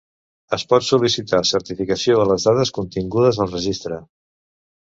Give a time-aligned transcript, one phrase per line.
[0.55, 4.05] Es pot sol·licitar certificació de les dades contingudes al registre.